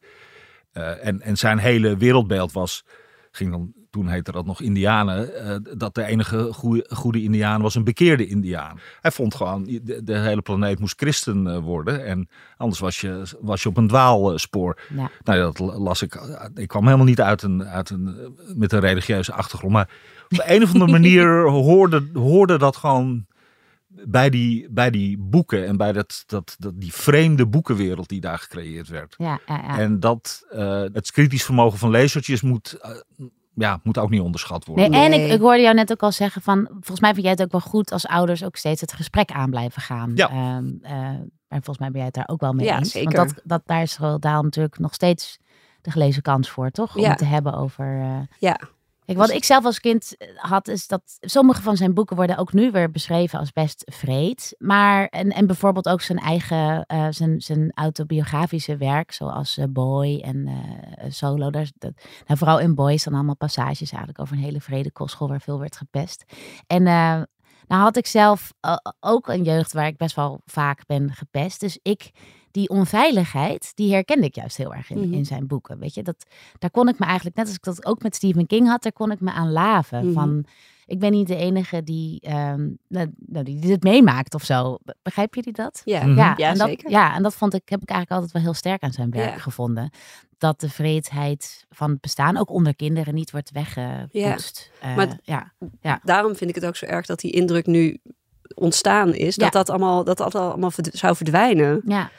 [0.72, 2.86] en, en zijn hele wereldbeeld was,
[3.32, 5.32] ging dan toen heette dat nog Indianen,
[5.78, 8.80] dat de enige goede, goede Indiaan was een bekeerde Indiaan.
[9.02, 13.64] Hij vond gewoon, de, de hele planeet moest christen worden en anders was je, was
[13.64, 14.82] je op een dwaalspoor.
[14.96, 15.12] Ja.
[15.24, 16.22] Nou, dat las ik,
[16.56, 19.90] ik kwam helemaal niet uit een, uit een, met een religieuze achtergrond, maar
[20.30, 23.28] op een of andere manier hoorde, hoorde dat gewoon
[23.90, 28.38] bij die, bij die boeken en bij dat, dat, dat, die vreemde boekenwereld die daar
[28.38, 29.16] gecreëerd werd.
[29.18, 29.80] Ja, ja, ja.
[29.80, 33.28] En dat uh, het kritisch vermogen van lezertjes moet, uh,
[33.60, 34.92] ja, moet ook niet onderschat worden.
[34.92, 37.32] Nee, en ik, ik hoorde jou net ook al zeggen van, volgens mij vind jij
[37.32, 40.12] het ook wel goed als ouders ook steeds het gesprek aan blijven gaan.
[40.16, 40.56] Ja.
[40.58, 40.92] Um, uh,
[41.48, 42.92] maar volgens mij ben jij het daar ook wel mee ja, eens.
[42.92, 43.18] Zeker.
[43.18, 45.40] Want dat, dat, daar is daar natuurlijk nog steeds
[45.82, 46.96] de gelezen kans voor, toch?
[46.96, 47.10] Om Ja.
[47.10, 48.02] het te hebben over...
[48.40, 48.60] Ja,
[49.10, 52.54] Kijk, wat ik zelf als kind had, is dat sommige van zijn boeken worden ook
[52.54, 54.56] nu weer beschreven als best vreed.
[54.58, 60.20] Maar, en, en bijvoorbeeld ook zijn eigen, uh, zijn, zijn autobiografische werk, zoals uh, Boy
[60.20, 61.50] en uh, Solo.
[61.50, 61.92] Daar, dat,
[62.26, 65.60] nou, vooral in Boy staan allemaal passages eigenlijk over een hele vrede kostschool waar veel
[65.60, 66.24] werd gepest.
[66.68, 68.54] En nou had ik zelf
[69.00, 71.60] ook een jeugd waar ik best wel vaak ben gepest.
[71.60, 72.12] Dus ik
[72.52, 75.14] die onveiligheid, die herkende ik juist heel erg in, Mhm.
[75.14, 75.80] in zijn boeken.
[75.80, 76.26] Weet je, dat,
[76.60, 78.92] daar kon ik me eigenlijk, net als ik dat ook met Stephen King had, daar
[78.94, 80.06] kon ik me aan laven.
[80.06, 80.14] Mhm.
[80.14, 80.46] Van,
[80.86, 83.08] ik ben niet de enige die, ehm, nou,
[83.44, 84.78] die dit meemaakt of zo.
[84.84, 85.82] Be- Begrijp jullie dat?
[85.86, 86.06] ja.
[86.06, 86.16] Mhm.
[86.18, 86.90] Ja, Ja, en dat, zeker.
[86.90, 89.34] ja, en dat vond ik, heb ik eigenlijk altijd wel heel sterk aan zijn werk
[89.34, 89.38] Ja.
[89.40, 89.90] gevonden.
[90.38, 94.72] Dat de vreedheid van het bestaan, ook onder kinderen, niet wordt weggepoetst.
[94.82, 94.96] Ja.
[94.96, 95.20] Maar-
[95.82, 96.00] ja.
[96.04, 97.98] Daarom vind ik het ook zo erg dat die indruk nu
[98.56, 99.36] ontstaan is.
[99.36, 99.60] Dat Ja.
[99.60, 101.82] dat allemaal, dat dat allemaal zou verdwijnen.
[101.86, 102.10] ja.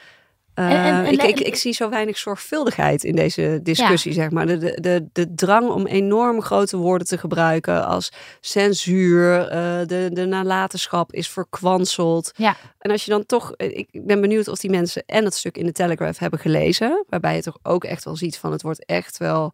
[0.55, 4.29] Uh, En- en- en- ik, ik, ik zie zo weinig zorgvuldigheid in deze discussie, zeg
[4.31, 4.45] maar.
[4.47, 8.11] De, de, de, de drang om enorm grote woorden te gebruiken als
[8.41, 12.31] censuur, eh, de, de nalatenschap is verkwanseld.
[12.35, 12.55] Ja.
[12.79, 15.33] En als je dan toch, eh, ik ik ben benieuwd of die mensen en het
[15.35, 18.61] stuk in de Telegraph hebben gelezen, waarbij je toch ook echt wel ziet van het
[18.61, 19.53] wordt echt wel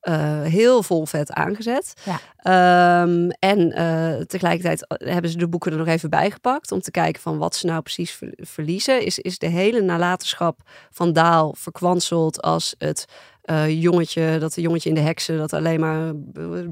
[0.00, 1.92] eh, heel vol vet aangezet.
[2.04, 2.20] Ja.
[2.36, 7.22] Ehm, en eh, tegelijkertijd hebben ze de boeken er nog even bijgepakt om te kijken
[7.22, 9.04] van wat ze nou precies ver- verliezen.
[9.04, 13.04] Is, is de hele nalatenschap van Daal verkwanseld als het
[13.42, 16.14] eh, jongetje, dat de jongetje in de heksen, dat alleen maar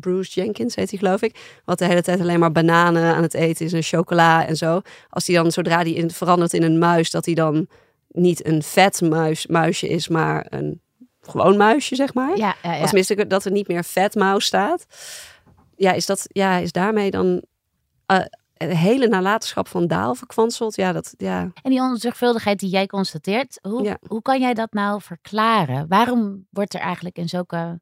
[0.01, 3.35] Bruce Jenkins heet hij geloof ik, wat de hele tijd alleen maar bananen aan het
[3.35, 4.81] eten is en chocola en zo.
[5.09, 7.69] Als die dan zodra die in, verandert in een muis, dat hij dan
[8.09, 10.81] niet een vet muis, muisje is, maar een
[11.29, 12.37] gewoon muisje, zeg maar.
[12.37, 12.85] Ja, ja, ja.
[12.85, 14.87] Tenminste dat er niet meer vet mouse staat.
[15.77, 17.43] Ja, is, dat, ja, is daarmee dan
[18.07, 18.21] eh,
[18.57, 20.77] een hele nalatenschap van Daal verkwanseld?
[20.77, 21.41] Ja, dat, ja.
[21.63, 23.99] En die onzorgvuldigheid die jij constateert, hoe, Ja.
[24.09, 25.89] hoe kan jij dat nou verklaren?
[25.89, 27.81] Waarom wordt er eigenlijk in zulke,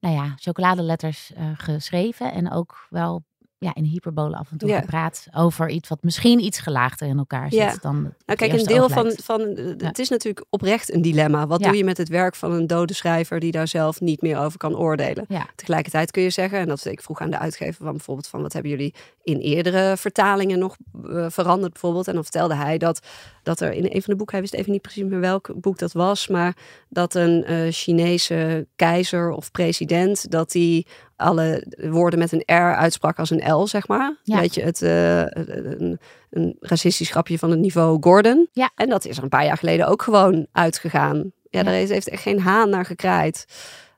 [0.00, 3.22] nou ja, chocoladeletters eh, geschreven en ook wel
[3.60, 4.80] ja, in hyperbole af en toe Ja.
[4.80, 7.74] gepraat over iets wat misschien iets gelaagder in elkaar zit Ja.
[7.80, 9.86] dan Nou, kijk, een deel van, van Ja.
[9.86, 11.46] het is natuurlijk oprecht een dilemma.
[11.46, 14.38] Wat doe je met het werk van een dode schrijver die daar zelf niet meer
[14.38, 15.26] over kan oordelen?
[15.54, 18.52] Tegelijkertijd kun je zeggen, en dat ik vroeg aan de uitgever van bijvoorbeeld van wat
[18.52, 20.76] hebben jullie in eerdere vertalingen nog
[21.08, 22.08] eh, veranderd bijvoorbeeld.
[22.08, 23.06] En dan vertelde hij dat,
[23.42, 25.78] dat er in een van de boeken, hij wist even niet precies meer welk boek
[25.78, 26.56] dat was, maar
[26.88, 30.86] dat een eh, Chinese keizer of president, dat die
[31.20, 34.16] alle woorden met een R uitsprak als een L, zeg maar.
[34.22, 34.38] Ja.
[34.40, 35.98] Weet je, het, eh, een,
[36.30, 38.48] een racistisch grapje van het niveau Gordon.
[38.52, 38.70] Ja.
[38.74, 41.16] En dat is er een paar jaar geleden ook gewoon uitgegaan.
[41.16, 41.62] Ja, Ja.
[41.62, 43.44] daar heeft echt geen haan naar gekraaid.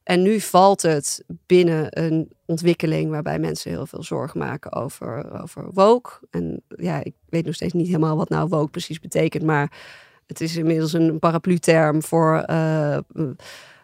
[0.02, 5.64] En nu valt het binnen een ontwikkeling waarbij mensen heel veel zorgen maken over, over
[5.72, 6.10] woke.
[6.30, 9.72] En ja, ik weet nog steeds niet helemaal wat nou woke precies betekent, maar
[10.26, 12.98] het is inmiddels een paraplu-term voor eh,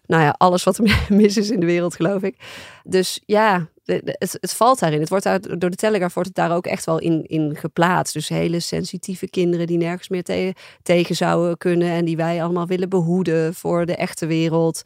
[0.09, 2.37] nou ja, alles wat er mis is in de wereld, geloof ik.
[2.85, 5.01] Dus ja, het, het valt daarin.
[5.01, 8.15] Het wordt uit, door de Telegraaf wordt het daar ook echt wel in, in geplaatst.
[8.15, 12.67] Dus hele sensitieve kinderen die nergens meer te- tegen zouden kunnen en die wij allemaal
[12.67, 14.83] willen behoeden voor de echte wereld.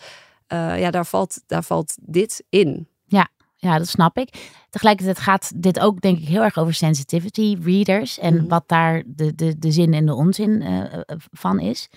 [0.46, 2.86] Eh, ja, daar valt, daar valt dit in.
[3.56, 4.28] Ja, dat snap ik.
[4.70, 8.46] Tegelijkertijd gaat dit ook denk ik heel erg over sensitivity readers en Mhm.
[8.48, 11.00] wat daar de, de, de zin en de onzin eh, eh,
[11.32, 11.88] van is.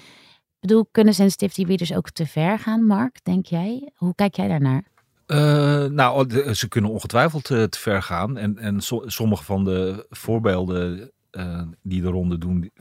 [0.65, 3.91] Bedoel, kunnen sensitivity readers ook te ver gaan, Mark, denk jij?
[3.95, 4.84] Hoe kijk jij daarnaar?
[5.25, 8.38] Eh, nou, de- ze kunnen ongetwijfeld eh, te ver gaan.
[8.38, 12.71] En, en so- sommige van de voorbeelden eh, die de ronde doen,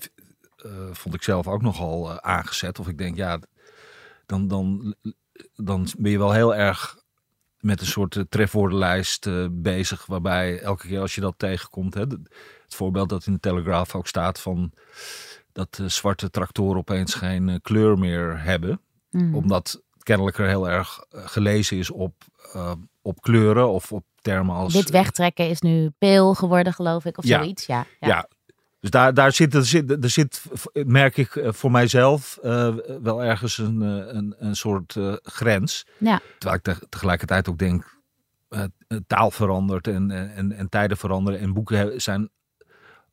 [0.92, 2.78] vond ik zelf ook nogal aangezet.
[2.78, 3.38] Of ik denk, ja,
[4.26, 4.94] dan, dan,
[5.54, 6.98] dan ben je wel heel erg
[7.58, 10.06] met een soort trefwoordenlijst bezig.
[10.06, 14.06] Waarbij elke keer als je dat tegenkomt, hè, het voorbeeld dat in de Telegraaf ook
[14.06, 14.72] staat van
[15.54, 19.34] dat eh, zwarte tractoren opeens geen eh, kleur meer hebben Mhm.
[19.34, 22.14] omdat kennelijk er heel erg eh, gelezen is op,
[23.02, 24.72] op kleuren of op termen als...
[24.72, 27.38] Dit wegtrekken is nu peel geworden, geloof ik, of Ja.
[27.38, 27.66] zoiets.
[27.66, 28.08] Ja, ja.
[28.08, 28.28] Ja.
[28.80, 32.38] Dus daar, daar zit, er zit, er zit, merk ik voor mijzelf
[33.02, 33.80] wel ergens een,
[34.16, 35.86] een, een soort grens.
[35.98, 36.20] Ja.
[36.38, 37.98] Terwijl ik te- tegelijkertijd ook denk,
[39.06, 41.40] taal verandert en, en, en tijden veranderen.
[41.40, 42.30] En boeken zijn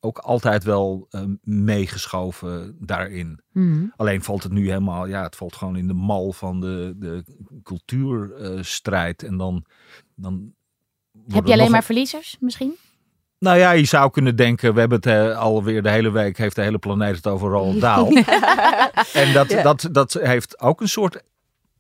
[0.02, 1.08] ook altijd wel
[1.44, 3.40] meegeschoven daarin.
[3.52, 3.86] Mhm.
[3.96, 7.24] Alleen valt het nu helemaal, ja, het valt gewoon in de mal van de, de
[7.64, 9.24] cultuurstrijd.
[9.24, 9.66] en dan.
[10.16, 10.54] dan
[11.28, 12.76] Heb je alleen maar verliezers misschien?
[13.40, 16.56] Nou ja, je zou kunnen denken, we hebben het uh, alweer de hele week, heeft
[16.56, 18.16] de hele planeet het over Roald Dahl.
[19.14, 21.24] en dat, dat, dat heeft ook een soort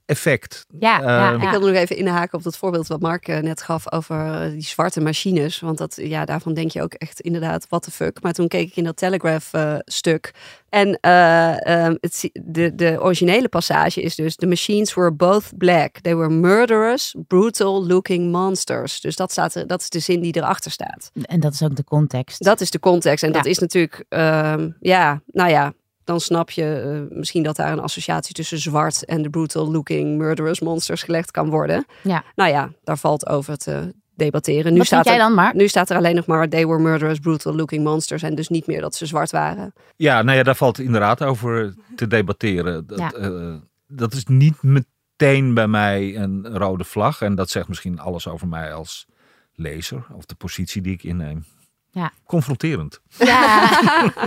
[0.05, 0.65] effect.
[0.79, 3.91] Ja, ja, Ik wil nog even inhaken op dat voorbeeld wat Mark eh, net gaf
[3.91, 5.59] over eh, die zwarte machines.
[5.59, 8.21] Want dat, ja, daarvan denk je ook echt inderdaad, what the fuck.
[8.21, 10.33] Maar toen keek ik in dat Telegraph-stuk.
[10.69, 15.99] en ehm, het, de, de originele passage is dus: The machines were both black.
[15.99, 19.01] They were murderous, brutal looking monsters.
[19.01, 21.11] Dus dat, staat er, dat is de zin die erachter staat.
[21.21, 22.43] En dat is ook de context.
[22.43, 23.23] Dat is de context.
[23.23, 25.73] En dat is natuurlijk, ehm, ja, nou ja,
[26.12, 30.17] dan snap je uh, misschien dat daar een associatie tussen zwart en de brutal looking
[30.17, 31.86] murderous monsters gelegd kan worden.
[32.04, 32.24] Ja.
[32.36, 34.71] Nou ja, daar valt over te debatteren.
[34.71, 35.56] Nu Wat staat jij er, dan maar?
[35.56, 38.67] Nu staat er alleen nog maar they were murderous brutal looking monsters en dus niet
[38.67, 39.74] meer dat ze zwart waren.
[39.95, 42.88] Ja, nou ja, daar valt inderdaad over te debatteren.
[42.88, 43.13] Dat, Ja.
[43.19, 43.56] uh,
[43.88, 48.47] dat is niet meteen bij mij een rode vlag en dat zegt misschien alles over
[48.47, 49.06] mij als
[49.54, 51.45] lezer of de positie die ik inneem.
[51.93, 52.12] Ja.
[52.25, 52.99] Confronterend.
[53.17, 53.69] Ja,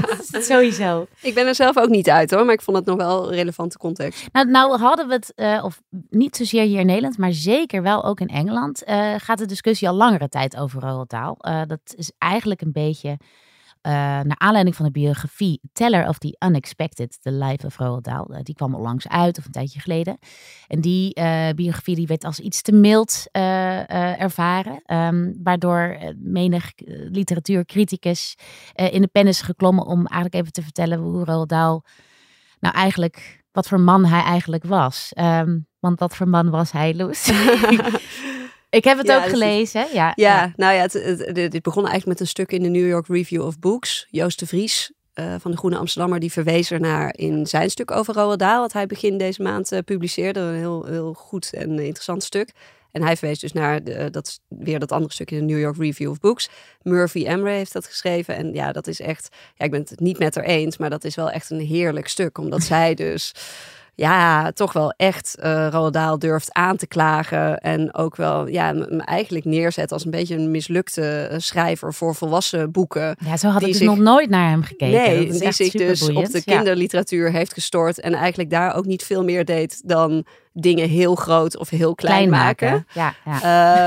[0.00, 1.06] dat is het sowieso.
[1.20, 3.78] Ik ben er zelf ook niet uit hoor, maar ik vond het nog wel relevante
[3.78, 4.26] context.
[4.32, 8.04] Nou, nou hadden we het, uh, of niet zozeer hier in Nederland, maar zeker wel
[8.04, 11.34] ook in Engeland, uh, gaat de discussie al langere tijd over Roald Dahl.
[11.40, 13.18] Uh, dat is eigenlijk een beetje
[13.86, 18.30] uh, naar aanleiding van de biografie Teller of the Unexpected, The Life of Roald Dahl.
[18.30, 20.18] Uh, die kwam onlangs uit, of een tijdje geleden.
[20.66, 26.72] En die uh, biografie die werd als iets te mild ervaren, um, waardoor menig
[27.10, 28.36] literatuurcriticus
[28.74, 31.82] in de pen is geklommen om eigenlijk even te vertellen hoe Roald Dahl
[32.60, 35.12] nou eigenlijk, wat voor man hij eigenlijk was.
[35.18, 37.24] Um, want wat voor man was hij, Loes?
[38.74, 39.86] Ik heb het Ja, ook dus gelezen.
[39.92, 42.88] Ja, Ja, nou ja, het, het- dit begon eigenlijk met een stuk in de New
[42.88, 44.06] York Review of Books.
[44.10, 47.90] Joost de Vries eh, van de Groene Amsterdammer, die verwees er naar in zijn stuk
[47.90, 50.40] over Roald Dahl, wat hij begin deze maand eh, publiceerde.
[50.40, 52.52] Een heel, heel goed en interessant stuk.
[52.92, 55.76] En hij verwees dus naar de, dat, weer dat andere stuk in de New York
[55.76, 56.48] Review of Books.
[56.82, 58.36] Murphy Emre heeft dat geschreven.
[58.36, 61.04] En ja, dat is echt, ja, ik ben het niet met haar eens, maar dat
[61.04, 62.38] is wel echt een heerlijk stuk.
[62.38, 63.34] Omdat zij dus,
[63.94, 67.58] ja, toch wel echt eh Roald durft aan te klagen.
[67.60, 72.14] En ook wel, ja, hem eigenlijk neerzet als een beetje een mislukte eh, schrijver voor
[72.14, 73.16] volwassen boeken.
[73.24, 75.00] Ja, zo had ik dus zich- nog nooit naar hem gekeken.
[75.00, 76.54] Nee, die zich dus op de Ja.
[76.56, 78.00] kinderliteratuur heeft gestort.
[78.00, 80.24] En eigenlijk daar ook niet veel meer deed dan
[80.56, 82.86] dingen heel groot of heel klein, maken.
[82.92, 83.42] Ja, ja.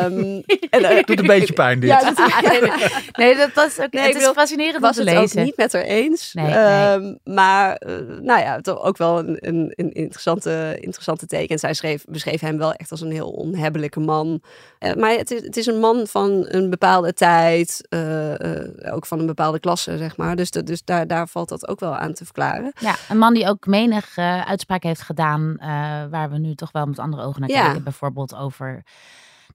[0.06, 0.13] Ehm,
[0.69, 1.89] en, eh, Doet een beetje pijn dit.
[1.89, 2.17] ja, dat,
[2.51, 2.71] nee, nee,
[3.36, 5.43] Nee, dat, is ook Nee, het is bedoel, fascinerend om was te het ook lezen.
[5.43, 6.34] niet met haar eens.
[6.34, 6.53] Nee, nee.
[6.56, 11.49] Ehm, maar eh, nou ja, toch ook wel een, een, een interessante, interessante teken.
[11.49, 14.41] En zij schreef, beschreef hem wel echt als een heel onhebbelijke man.
[14.80, 19.06] Eh, maar het is, het is een man van een bepaalde tijd, eh, eh, ook
[19.06, 20.36] van een bepaalde klasse, zeg maar.
[20.36, 22.71] Dus, dat- dus daar, daar valt dat ook wel aan te verklaren.
[22.80, 25.67] Ja, een man die ook menig uitspraak heeft gedaan eh,
[26.10, 27.63] waar we nu toch wel met andere ogen naar Ja.
[27.63, 27.84] kijken.
[27.84, 28.84] Bijvoorbeeld over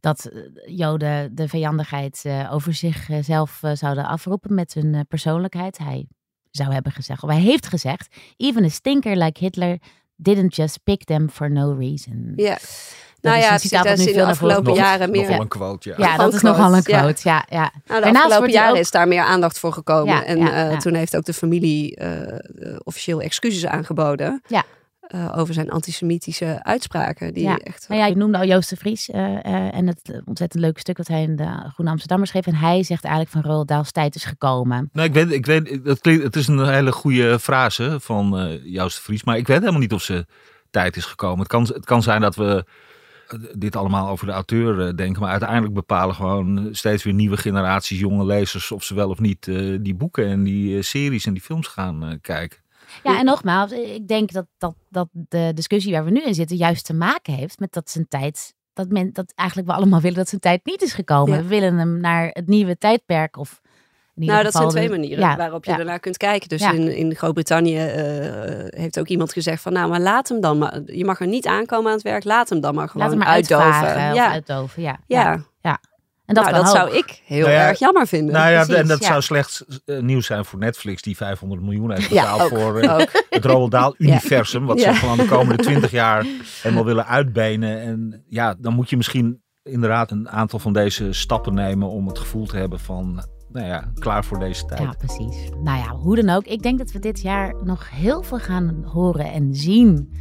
[0.01, 0.41] dat eh,
[0.77, 5.79] Joden de vijandigheid eh, over zichzelf eh, zouden afroepen met hun eh, persoonlijkheid.
[5.79, 6.07] Hij
[6.51, 9.79] zou hebben gezegd, of hij heeft gezegd, even a stinker like Hitler
[10.17, 12.33] didn't just pick them for no reason.
[12.37, 12.59] Ja.
[13.21, 15.23] nou ja, het zit wat nu in de afgelopen jaren meer.
[15.23, 16.17] Nogal een quote, ja.
[16.17, 17.45] Dat is nogal een quote, ja.
[17.49, 17.61] Ja, ja.
[17.61, 20.15] Nou, de Daarnaast afgelopen jaren ook- is daar meer aandacht voor gekomen.
[20.15, 20.79] Ja, en ja, eh, ja.
[20.79, 21.99] toen heeft ook de familie
[22.85, 24.43] officieel excuses aangeboden.
[24.47, 24.65] Ja.
[25.03, 27.35] Eh, over zijn antisemitische uitspraken.
[27.35, 27.57] Die Ja.
[27.57, 27.89] echt.
[27.89, 30.97] Nou ja, je noemde al Joost de Vries eh, eh, en het ontzettend leuke stuk
[30.97, 32.47] dat hij in de Groene Amsterdammer schreef.
[32.47, 34.89] En hij zegt eigenlijk van Roald Dahl's tijd is gekomen.
[34.93, 38.65] Nou, ik weet, ik weet het, klinkt, het is een hele goede frase van eh
[38.65, 40.27] Joost de Vries, maar ik weet helemaal niet of ze
[40.71, 41.39] tijd is gekomen.
[41.39, 42.65] Het kan, het kan zijn dat we
[43.55, 48.25] dit allemaal over de auteur denken, maar uiteindelijk bepalen gewoon steeds weer nieuwe generaties jonge
[48.25, 51.67] lezers of ze wel of niet eh, die boeken en die series en die films
[51.67, 52.62] gaan kijken.
[53.03, 56.57] Ja, en nogmaals, ik denk dat, dat, dat de discussie waar we nu in zitten
[56.57, 58.55] juist te maken heeft met dat zijn tijd.
[58.73, 61.37] Dat, men, dat eigenlijk we allemaal willen dat zijn tijd niet is gekomen.
[61.37, 61.43] Ja.
[61.43, 63.37] We willen hem naar het nieuwe tijdperk.
[63.37, 63.61] Of
[64.15, 65.79] in ieder Nou, dat zijn twee manieren ja, waarop je ja.
[65.79, 66.49] ernaar kunt kijken.
[66.49, 69.73] Dus in, in Groot-Brittannië eh, heeft ook iemand gezegd van...
[69.73, 70.81] nou, maar laat hem dan maar...
[70.87, 72.25] Je mag er niet aankomen aan het werk.
[72.25, 74.15] Laat hem dan maar gewoon Laat hem maar uitdoven.
[74.15, 74.83] ja, uitdoven.
[74.83, 75.45] Ja, ja.
[76.25, 78.35] En dat, nou, dat zou ik heel Nou ja, erg jammer vinden.
[78.35, 79.07] nou ja, precies, en dat ja.
[79.07, 83.45] zou slechts eh, nieuws zijn voor Netflix, die 500 miljoen heeft betaald voor eh, het
[83.45, 84.93] Roald Dahl-universum, wat Ja.
[84.93, 86.27] ze gewoon de komende 20 jaar
[86.63, 87.81] helemaal willen uitbenen.
[87.81, 92.19] En ja, dan moet je misschien inderdaad een aantal van deze stappen nemen om het
[92.19, 94.81] gevoel te hebben van, nou ja, klaar voor deze tijd.
[94.81, 95.49] Ja, precies.
[95.63, 96.45] Nou ja, hoe dan ook.
[96.45, 100.13] Ik denk dat we dit jaar nog heel veel gaan horen en zien.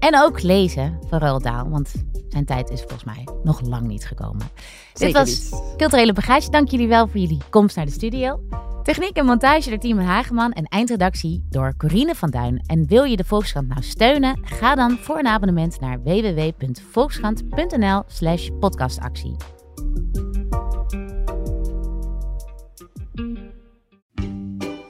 [0.00, 1.70] En ook lezen van Roald Dahl.
[1.70, 1.92] Want
[2.28, 4.50] Zijn tijd is volgens mij nog lang niet gekomen.
[4.92, 5.50] Zeker Dit was niet.
[5.76, 6.50] Culturele Bagage.
[6.50, 8.40] Dank jullie wel voor jullie komst naar de studio.
[8.82, 12.62] Techniek en montage door Timon Hageman en eindredactie door Corine van Duin.
[12.66, 14.38] En wil je de Volkskrant nou steunen?
[14.42, 19.36] Ga dan voor een abonnement naar www.volkskrant.nl slash podcastactie.